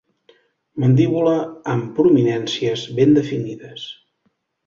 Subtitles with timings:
[0.83, 1.33] Mandíbula
[1.73, 3.87] amb prominències ben definides.